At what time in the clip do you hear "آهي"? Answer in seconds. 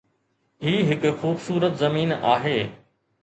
2.33-2.57